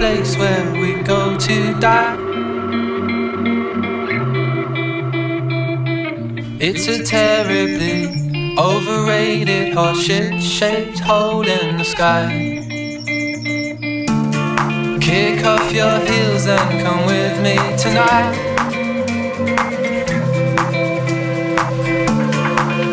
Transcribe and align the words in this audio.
Place 0.00 0.36
where 0.38 0.72
we 0.72 0.94
go 1.02 1.36
to 1.36 1.78
die. 1.78 2.16
It's 6.58 6.88
a 6.88 7.02
terribly 7.04 8.06
overrated 8.58 9.74
horseshit 9.74 10.40
shaped 10.40 10.98
hole 11.00 11.46
in 11.46 11.78
the 11.78 11.84
sky. 11.84 12.26
Kick 15.00 15.44
off 15.44 15.72
your 15.72 15.98
heels 16.08 16.46
and 16.46 16.70
come 16.84 17.06
with 17.06 17.36
me 17.46 17.56
tonight. 17.84 18.34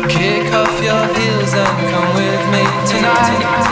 Kick 0.08 0.52
off 0.52 0.76
your 0.88 1.04
heels 1.16 1.54
and 1.54 1.78
come 1.92 2.10
with 2.14 2.42
me 2.54 2.64
tonight. 2.92 3.67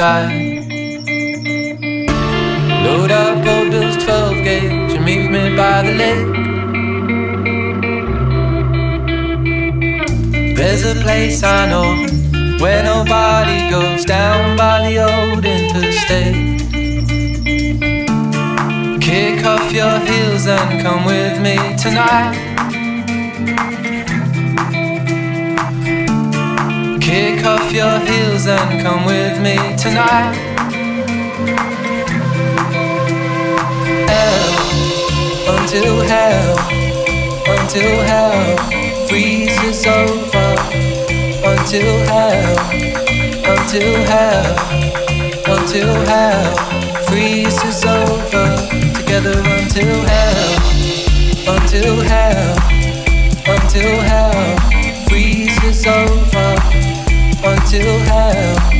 Sky. 0.00 0.32
Load 2.84 3.10
up 3.10 3.46
old 3.52 3.70
Bill's 3.70 4.02
12 4.02 4.44
gauge 4.46 4.92
and 4.96 5.04
meet 5.04 5.26
me 5.30 5.54
by 5.54 5.82
the 5.86 5.92
lake. 6.02 6.28
There's 10.56 10.84
a 10.86 10.94
place 11.02 11.42
I 11.42 11.68
know 11.72 11.90
where 12.62 12.82
nobody 12.82 13.58
goes 13.68 14.06
down 14.06 14.56
by 14.56 14.76
the 14.86 14.94
old 15.10 15.44
interstate. 15.44 16.60
Kick 19.02 19.44
off 19.44 19.70
your 19.70 19.98
heels 20.08 20.46
and 20.46 20.82
come 20.82 21.04
with 21.04 21.36
me 21.42 21.56
tonight. 21.76 22.49
Come 29.00 29.06
with 29.06 29.40
me 29.40 29.56
tonight. 29.76 30.34
Hell, 34.08 34.52
until 35.54 36.00
hell, 36.02 36.58
until 37.46 38.02
hell 38.04 38.56
freezes 39.08 39.86
over. 39.86 40.48
Until 41.44 41.98
hell, 42.10 42.58
until 43.52 44.04
hell, 44.12 44.56
until 45.46 45.94
hell 46.06 46.56
freezes 47.08 47.84
over. 47.84 48.56
Together 48.98 49.42
until 49.44 50.04
hell, 50.10 50.58
until 51.54 52.00
hell, 52.00 52.56
until 53.46 54.00
hell 54.02 55.06
freezes 55.08 55.86
over 55.86 56.90
until 57.42 57.98
hell, 58.00 58.79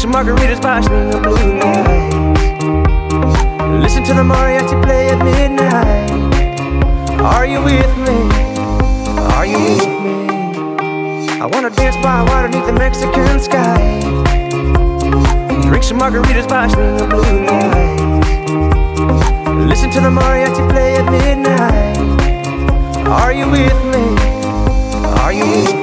Some 0.00 0.12
margaritas 0.12 0.62
by 0.62 0.80
swinging 0.80 1.20
blue 1.20 1.58
lights. 1.60 2.14
Listen 3.82 4.02
to 4.02 4.14
the 4.14 4.22
mariachi 4.22 4.82
play 4.82 5.10
at 5.10 5.22
midnight. 5.22 6.10
Are 7.20 7.44
you 7.44 7.60
with 7.62 7.98
me? 7.98 8.16
Are 9.36 9.44
you 9.44 9.58
with 9.58 9.86
me? 10.04 10.26
I 11.38 11.44
wanna 11.52 11.68
dance 11.68 11.96
by 11.96 12.22
water 12.22 12.48
beneath 12.48 12.64
the 12.64 12.72
Mexican 12.72 13.40
sky. 13.40 14.00
Drink 15.68 15.84
some 15.84 15.98
margaritas 15.98 16.48
by 16.48 16.68
swinging 16.68 17.08
blue 17.10 17.44
lights. 17.44 18.02
Listen 19.68 19.90
to 19.90 20.00
the 20.00 20.08
mariachi 20.08 20.66
play 20.70 20.96
at 20.96 21.04
midnight. 21.12 21.98
Are 23.06 23.34
you 23.34 23.50
with 23.50 23.84
me? 23.92 24.16
Are 25.20 25.32
you 25.34 25.44
with 25.44 25.74
me? 25.74 25.79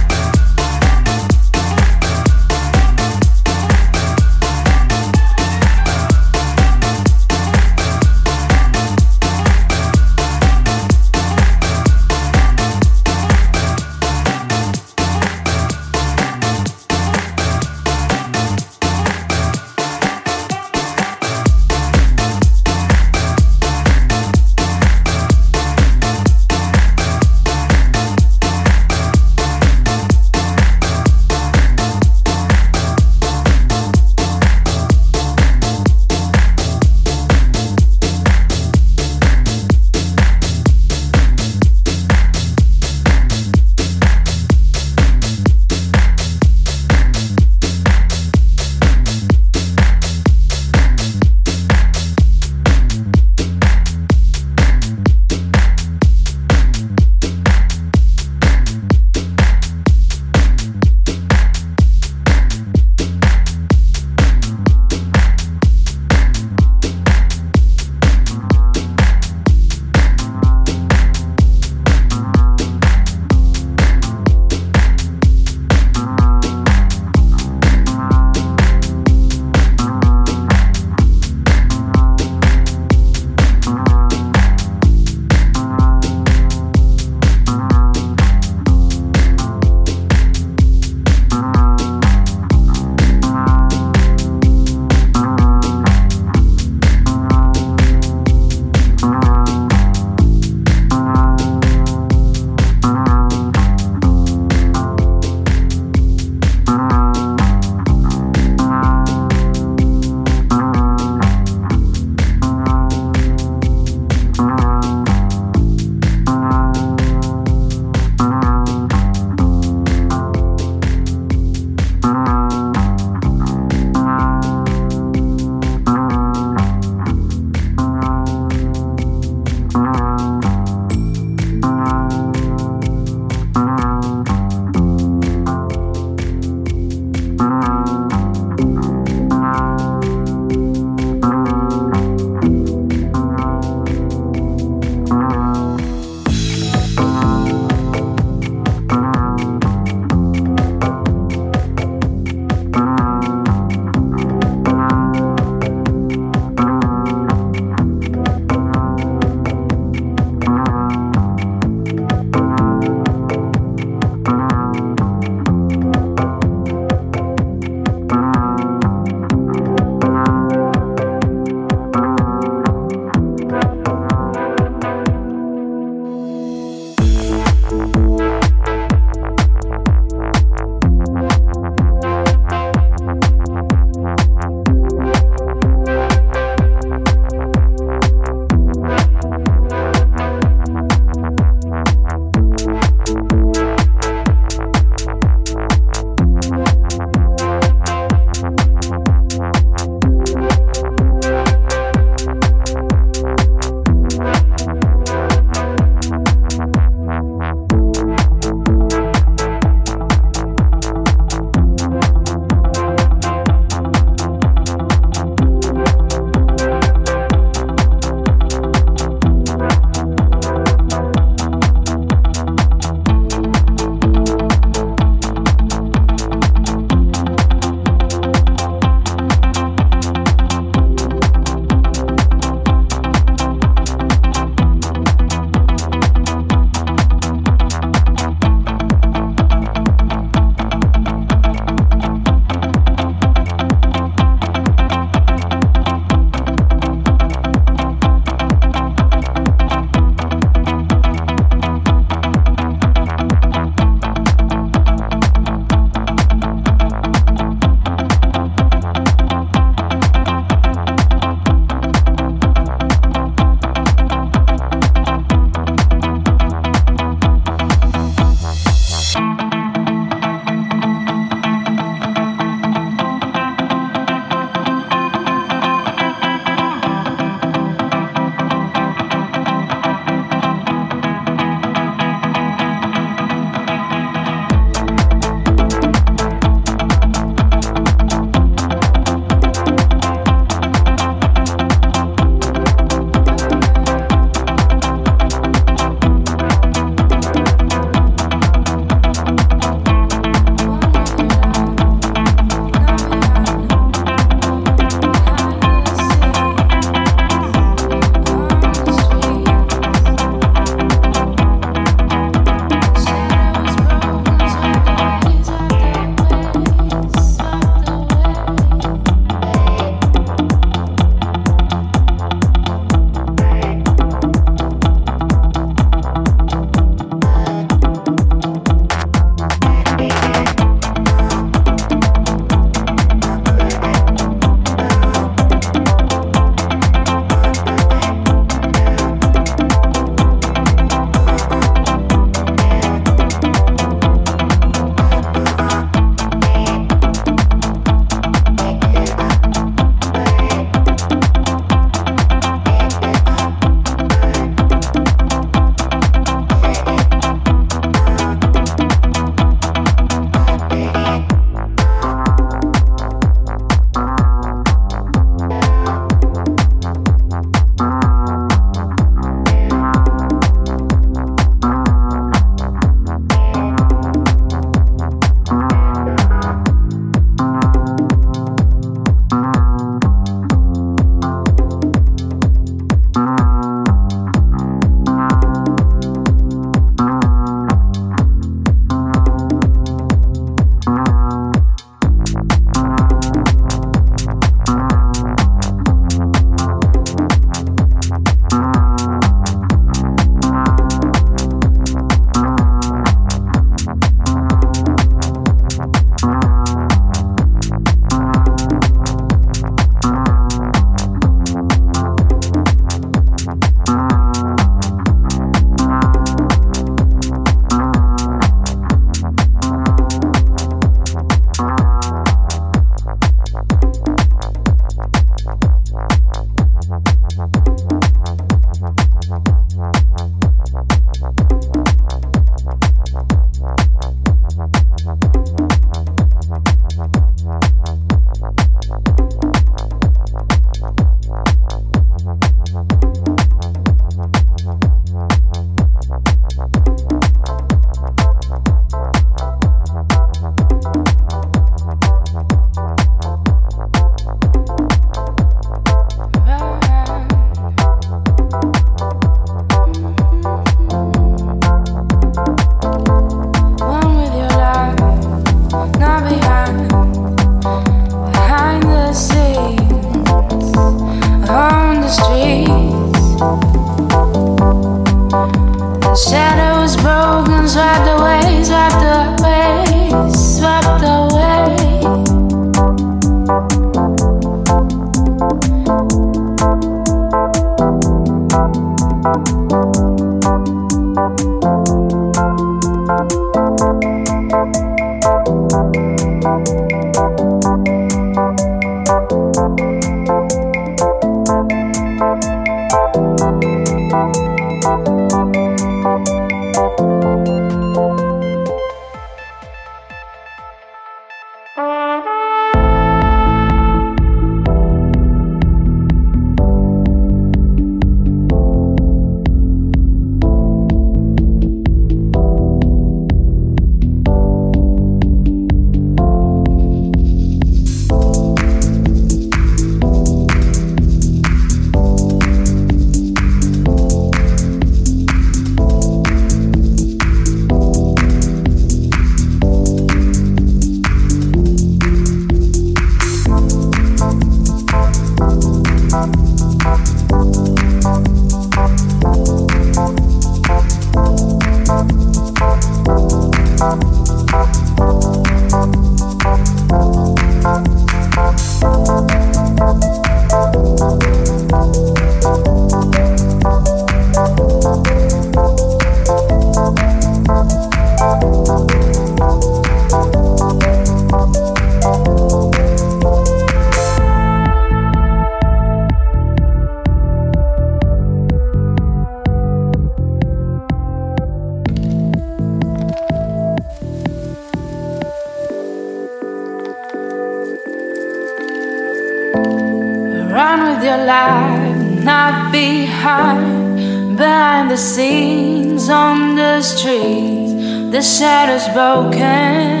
Your 591.03 591.17
life, 591.25 592.23
not 592.23 592.71
behind. 592.71 594.37
Behind 594.37 594.89
the 594.89 594.97
scenes 594.97 596.09
on 596.09 596.55
the 596.55 596.81
streets, 596.81 597.73
the 598.11 598.21
shadows 598.21 598.87
broken. 598.93 600.00